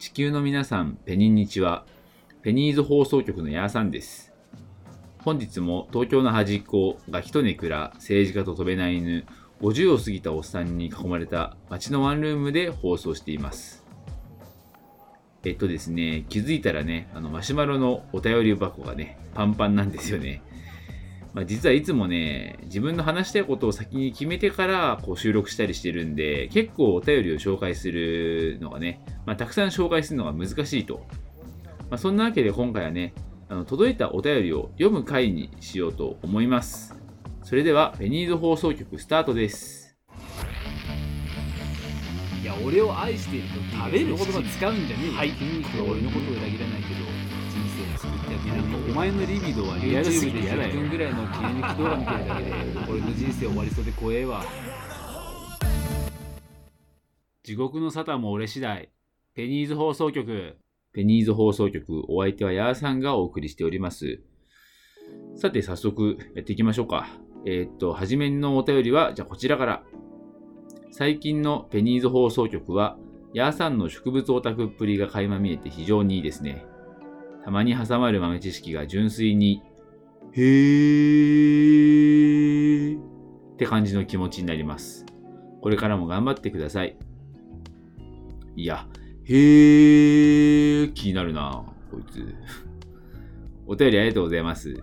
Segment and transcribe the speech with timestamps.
[0.00, 1.84] 地球の皆さん、ペニンニチは、
[2.40, 4.32] ペニーズ放送局のヤーさんです。
[5.18, 9.26] 本日も東京の端っこ、ガキとネクラ、政治家と飛べない犬、
[9.60, 13.84] 50を過ぎたおっさんに囲まれた街のワンルームで放送しています。
[15.44, 20.40] えっとですね、気づいたらね、あのマシュマロのお便り箱がね、パンパンなんですよね。
[21.32, 29.00] まあ、実はいつもね、自分の話したいことを先に決めてからこう収録したりしてるんで、結構お便りを紹介するのがね、
[29.30, 31.06] まあ、たくさん紹介するのが難しいと。
[31.88, 33.14] まあ、そんなわけで今回はね、
[33.48, 36.96] あの届いたお便りを読む回にしようと思います。
[37.44, 39.96] それでは、ベニーズ放送局スタートです。
[42.42, 52.52] いや俺を愛していると食べる言葉使うんじゃねえよはい筋肉は俺のことを裏切らないけどお前のリビドは YouTube でて嫌だ10分よぐらいの切り抜き動画見てるだけで
[52.90, 54.44] 俺の人生終わりそうで怖えわ
[57.44, 58.88] 地獄の沙汰も俺次第
[59.32, 60.56] ペニーズ放送局
[60.92, 64.18] ペニーズ放送局、お相手はヤーさんがお送りしております。
[65.36, 67.06] さて、早速やっていきましょうか。
[67.46, 69.84] えーっと、はじめのお便りは、じゃあこちらから。
[70.90, 72.98] 最近のペニーズ放送局は、
[73.32, 76.66] ヤーさんの植物オタクっぷりが垣間見えて非常にいいですね。
[77.44, 79.62] たまに挟まる豆知識が純粋に、
[80.32, 85.06] へーって感じの気持ちになります。
[85.60, 86.98] これからも頑張ってください。
[88.56, 88.88] いや、
[89.32, 92.34] へー、気になるな、こいつ。
[93.64, 94.82] お便りありがとうございます。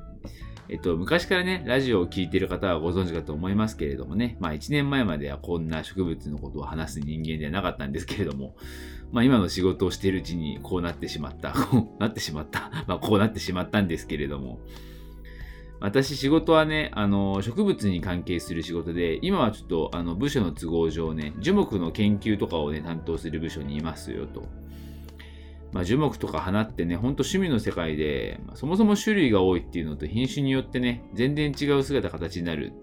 [0.70, 8.56] えっと、昔からね、ラジオを聞いてる方はご存知かと思いますけれどもね、まあ1年前まではこんな植物のことを話す人間ではなかったんですけれども、
[9.12, 11.52] まあ今の仕事をしているうちにこうなってしまった。
[11.52, 12.72] こうなってしまった。
[12.88, 14.62] まあこうなってしまったんですけれども、
[15.80, 24.44] 私仕事はね、あの、植物に関係する仕事で、今はちょっとあの部署の都合上ね、樹木の研究とかをね、担当する部署にいますよと。
[25.72, 32.74] まあ、樹木とか花ってね、ほんと趣味の世界で、まそもそも種類が多いっていうのと品種によってね、全然違う姿形になる。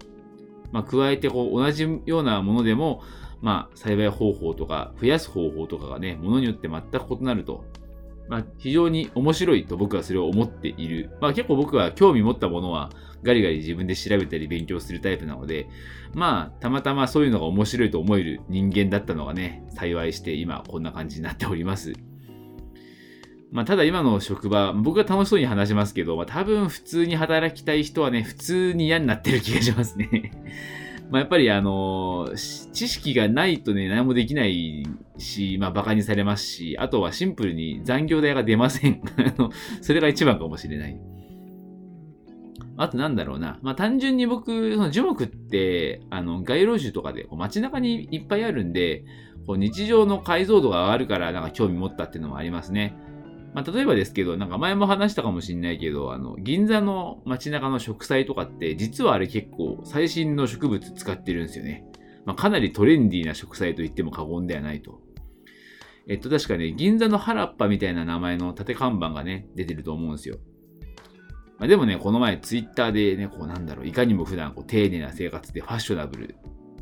[0.71, 3.01] まあ、加えてこう同じようなものでも、
[3.41, 7.65] まあ、栽培方法とか増やす方法とかがね、ものによって全く異なると。
[8.27, 11.11] まあ、非常に面白いと僕はそれを思っている。
[11.21, 12.89] まあ、結構僕は興味持ったものは
[13.23, 15.67] ガリガリ自分で調べたり勉強するタイプなので、
[16.13, 21.93] まあ、たまたまそういうのが面白いと思える人間だったのがね、幸いして今こんな感じになっております。
[23.51, 30.31] まあ、ただ今の職場、僕は楽しそうに話しますけど、まあ、多分普通に働きたい人はね、普通に嫌になってる気がしますね。
[31.09, 32.29] まあやっぱりあの
[32.73, 34.83] 知識がないとね、何もできない
[35.17, 39.01] し、まあ馬鹿にされますし、あとはシンプルに残業代が出ません。
[39.17, 39.51] あの
[39.81, 40.99] それが一番かもしれない。
[42.77, 43.59] あとなんだろうな。
[43.61, 49.05] まあ単純に僕、その樹木って、あの、街路樹とかでこう街中にいっぱいあるんで、
[49.47, 52.95] こう日常の解像度が上がるから、なんか興味持ったっていうのもありますね。
[53.55, 61.85] まあ例えばですけど、なんか前も話したかもしれないけど、あの、銀座の街中の植栽とかって、実はあれ結構最新の植物使ってるんですよね。
[62.25, 64.99] まあかなりトレンディーな植栽と言っても過言ではないと。
[66.07, 70.37] えっと、確かね、銀座の原っぱみたいな名前の縦看板がね、出てると思うんですよ。
[71.57, 76.37] まあ、でもね、この前ツイッターでね、こうなんだろう、いかにも普段こう丁寧な生活でファッショナブルっ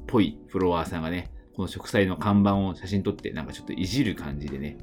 [0.08, 4.78] ぽいフロワーさんがね、この植栽の看板を写真撮って、なんかちょっといじる感じでね、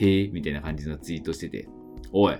[0.00, 1.68] へえ、みたいな感じのツイートしてて、
[2.12, 2.38] おい、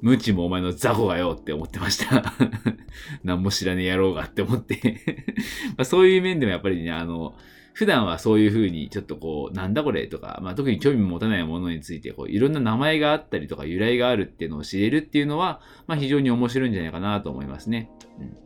[0.00, 2.34] 無知もお前の雑魚がよって思ってました。
[3.22, 5.00] 何も知らねえ野郎がって思って
[5.76, 7.34] まそういう面でもやっぱりね、あの、
[7.74, 17.90] 普段はそういう風にちょっとこう、なんだこれとか、まあ特に興味持たないものについて、こう、いろんな名前があったりとか由来があるっていうのを知れるっていうのは、まあ非常に面白いんじゃないかなと思いますね。
[18.20, 18.36] うん、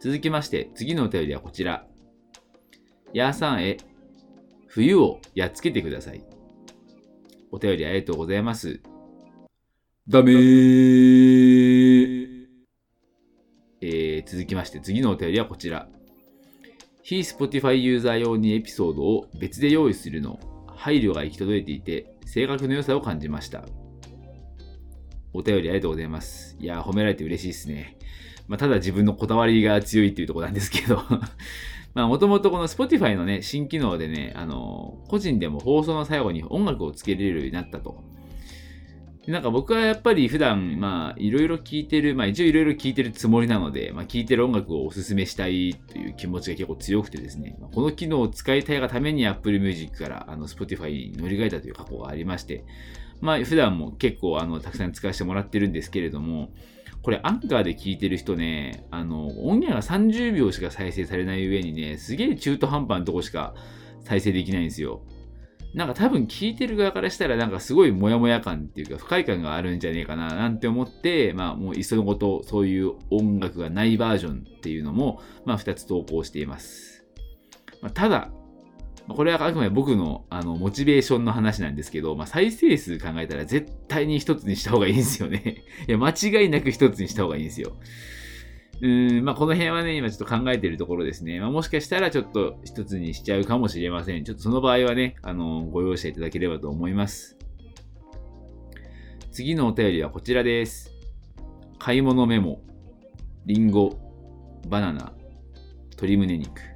[0.00, 1.86] 続きまして、次のお便りはこちら。
[3.12, 3.76] やーさんへ、
[4.68, 6.33] 冬をやっつけてください。
[7.54, 8.80] お便りありがとうございます。
[10.08, 10.36] ダメー。
[13.80, 15.88] えー、続きまして、次のお便りはこちら。
[17.04, 20.40] 非 Spotify ユーザー用にエピソードを別で用意するの、
[20.74, 23.64] 配慮が行き届いていて、性格の良さを感じました。
[25.32, 26.56] お便りありがとうございます。
[26.58, 27.98] いやー、褒められて嬉しいですね。
[28.48, 31.00] まあ、ただ自分のこだわりが強いっていうところなんですけど、
[31.94, 38.02] まあ、もともとこの Spotify のね、新機能でね、あのー個人でも放送の最後に音楽をつけれるようになったと。
[39.26, 52.64] なんか僕はやっぱり普段、まあ、いろいろ聞いてる、まあ一応いろいろ聞いてるつもりなので、まあ聞いてる音楽をおすすめしたいという気持ちが結構強くてですね、この機能を使いたいがために Apple Music からあの Spotify に乗り換えたという過去がありまして、
[53.20, 56.50] まあ普段も結構あのたくさん使わせてもらってるんですけれども、
[57.04, 63.54] これアンカーで聞いてる人ね、あの、音源が30秒しか再生されない上にね、すげえ中途半端なとこしか
[64.00, 65.02] 再生できないんですよ。
[65.74, 77.04] なんか多分聞いてる側からしたらなんかすごいモヤモヤ感っていうか不快感があるんじゃねえかななんて思って、まあもういっそのことそういう音楽がないバージョンっていうのも、まあ2つ投稿しています。
[77.82, 78.30] まあ、ただ、
[79.08, 85.62] これはあくまで僕のあのモチベーションの話なんですけど、まあ、再生数考えたら絶対に一つにした方がいいんですよね。
[85.86, 87.76] いや、間違いなく一つにした方がいいんですよ。
[88.80, 91.38] うん、まあ、この辺はね、今ちょっと考えてるところですね。
[91.38, 94.24] まあ、もしかしたらちょっと一つにしちゃうかもしれません。
[94.24, 97.36] ちょっとその場合はね、あの、ご容赦いただければと思います。
[99.30, 100.92] 次のお便りはこちらです。
[101.78, 102.62] 買い物メモ、
[103.46, 103.98] リンゴ、
[104.68, 105.12] バナナ、
[105.90, 106.73] 鶏胸肉。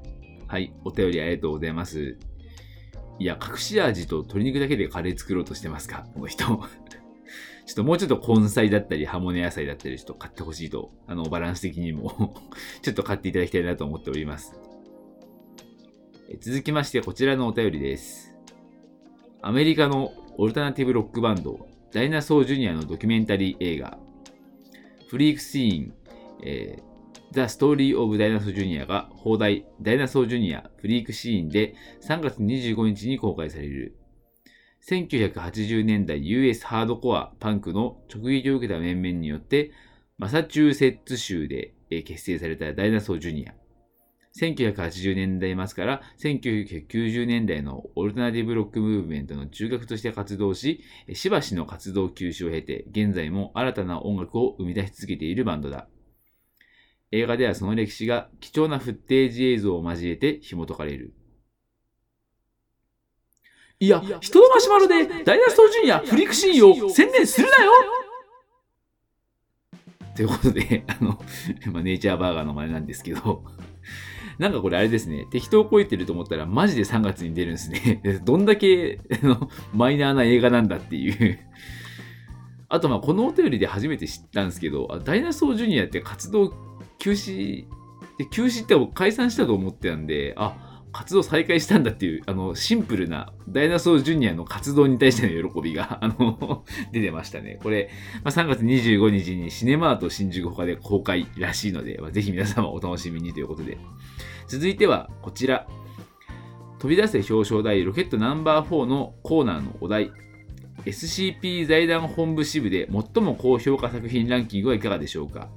[0.48, 2.16] はい、お便りありがとうございます。
[3.18, 6.06] いや、隠し味と鶏肉だけでカレー作ろうとしてますか？
[6.14, 6.44] この人。
[7.66, 12.34] ちょっともうちょっと根菜だったり、葉物野菜だったり、ちょっと買ってほしいと、あの、バランス的にも
[12.80, 14.58] ちょっと買っていただきたいなと思っております。
[16.30, 18.34] え続きまして、こちらのお便りです。
[19.42, 23.98] アメリカのオルタナティブロックバンド、ダイナソージュニアのドキュメンタリー映画、
[25.08, 25.94] フリークシーン、
[26.42, 26.87] えー
[27.32, 28.86] The Story of Dinosaur Jr.
[28.86, 33.96] が放題ダイナソージュニアフリークシーンで3月25日に公開される。
[34.88, 39.72] 1980年代 US ハードコアパンクの直撃を受けた面々によって
[40.16, 43.54] マサチューセッツ州で結成されたダイナソージュニア。
[44.40, 50.80] 1980年代末から1990年代のオルタナティブロックムーブメントの中核として活動し、
[51.12, 55.88] しばしの活動休止を経て、現在も新たな音楽を生み出し続けているバンドだ。
[57.10, 61.14] 映画ではその歴史が貴重なフッテージ映像を交えて紐解かれる。
[63.80, 67.72] いや、人のマシュマロでダイナソージュニアフリクシーンを宣伝するなよ
[70.16, 71.22] ということで、 あの、
[71.72, 73.44] まあ、ネイチャーバーガーの真似なんですけど、
[74.38, 78.02] なんかこれあれですね、適当こいてると思ったらマジで3月に出るんですね。
[78.26, 81.38] どんだけあのマイナーな映画なんだっていう。
[82.68, 86.52] あとまあこのお便りで初めて知ったんですけど、あダイナソージュニアって活動
[86.98, 87.66] 休止、
[88.18, 97.58] で休止って解散したと思ってたんで、あ、活動再開したんだっていう、あの、シンプルなダイナソージュニアの活動に対しての喜びが、 あの、出てましたね。
[97.62, 97.90] これ、
[98.24, 103.78] まあ、3月25日にシネマート新宿他で公開らしいので、まあ、ぜひ皆様お楽しみにということで。
[104.48, 105.66] 続いてはこちら。
[106.78, 110.12] 飛び出せ表彰台ロケットナンバー4のコーナーのお題。
[110.84, 115.48] SCP 財団本部支部で最も高評価作品ランキングはいかがでしょうか？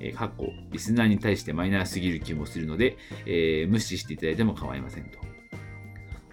[0.00, 5.18] えー、かっこリスナーに対してマイナーすぎる気もするので、えー無視していただいても構いませんと。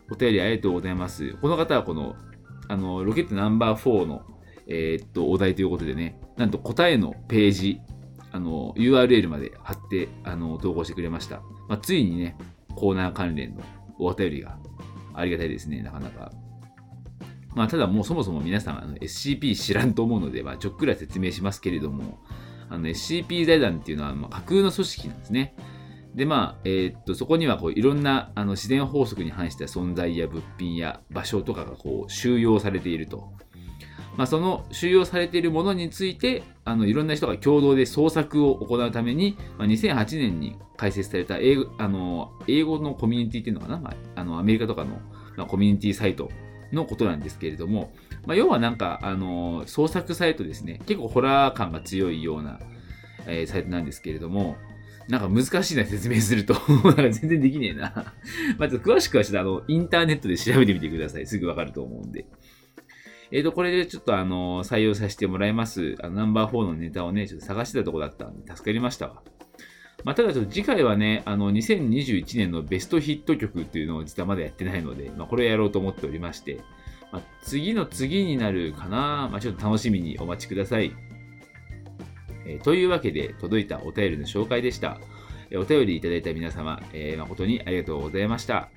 [0.09, 1.33] お便りありがとうございます。
[1.41, 2.15] この方はこの、
[2.69, 4.21] あの、ロケットナンバー4の、
[4.67, 7.81] えーっと、お題ということでね、なんと答えのページ、
[8.31, 11.41] あの、URL まで貼って、あの、投稿してくれました。
[11.67, 12.37] まあ、ついにね、
[12.75, 13.63] コーナー関連の
[13.99, 14.57] お便りが
[15.13, 16.31] ありがたいですね、なかなか。
[17.55, 22.19] まあ、ただもうそもそも皆さんあの SCP 知らんと思うので、まあ、ちょっくら説明しますけれども、
[22.69, 25.55] あの SCP 財団っていうのはまあ架空の組織なんですね。
[26.15, 33.31] で、まあ、えーっと、そこにはこういろんなあの自然法則に反した存在や物品や場所とかがこう収容されていると。
[34.17, 44.99] まあ、その収容されているものについて、あのいろんな人が共同で創作を行うために、まあ、2008年に開設された英語あの英語のコミュニティっていうのかな、まあ、あのアメリカとかの、
[45.37, 46.31] まあ、コミュニティサイト
[46.71, 47.91] のことなんですけれども、
[48.25, 52.59] まあ、要はなんか、あの創作サイトですね、結構ホラー感が強いような、
[53.25, 54.57] えーサイトなんですけれども、
[55.09, 56.53] なんか難しいな説明すると
[56.83, 58.13] なんか全然できねえな。
[58.57, 61.25] まず詳しくはちょっとあの、インターネットで調べてみてください。
[61.25, 62.25] すぐわかると思うんで。
[63.31, 65.95] えーと、これでちょっとあの、採用させてもらいます。
[66.01, 69.23] あのナンバー4のネタをね、ちょっと探してたとこだったんで、助かりましたわ。
[70.03, 76.61] まあ、ただちょっと次回はね、あの、2021年のベストヒット曲っていうのを実はまだやってないので、まあ、これをやろうと思っておりまして、
[77.11, 80.93] まあ、次の次になるかな、まあ、ちょっと楽しみにお待ちください。
[82.45, 84.99] えーというわけで、届いたお便りの紹介でした。
[85.49, 88.69] えーお便りいただいた皆様、えー誠にありがとうございました。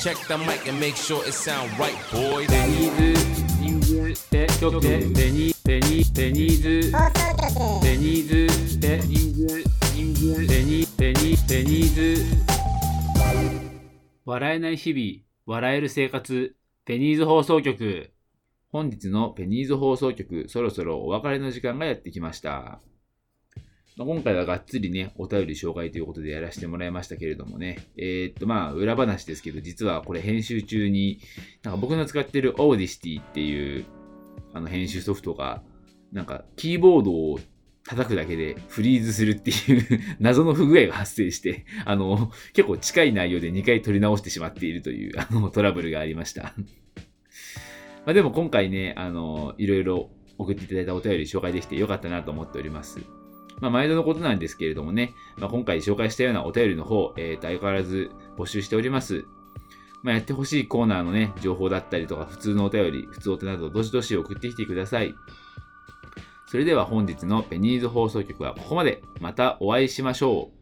[0.00, 2.46] Check the mic and make sure it sound right, boys.
[2.48, 9.64] ペニーズニングテ局ペニペニペニーズペニーズペニング
[9.94, 12.22] ニングペニペニペニーズ
[14.26, 18.10] 笑えない日々笑える生活ペニーズ放送局
[18.70, 22.80] 本日のペニーズ放送局、そろそろお別れの時間がやってきました。
[23.96, 27.78] 今回はがっつりね、お便り紹介ということでやらせてもらいましたけれどもね。
[27.96, 31.20] えーっと、まあ、裏話ですけど、実はこれ編集中に、
[31.62, 33.86] なんか僕の使ってる Audacity っていう、
[34.52, 35.62] あの、編集ソフトが、
[36.12, 37.38] なんか、キーボードを
[37.88, 46.54] 叩くだけでフリーズするっていう 謎の不具合が発生して、あの、結構近い内容で2回取り直してしまっているという、 あの、トラブルがありました。
[48.04, 53.00] までも今回ね、あの、いろいろ送っていただいたお便り紹介できてよかったなと思っております。
[53.60, 59.24] まあ、毎度のことなんですけれどもね、まあ、今回紹介したようなお便りの方、えー、と相変わらず募集しております。
[60.02, 65.14] まあ、やってほしいコーナーのね、情報だったりとか、普通のお便り、普通お手など、どしどし送ってきてください。
[66.48, 69.02] それでは本日のペニーズ放送局はここまで。
[69.20, 70.57] またお会いしましょう。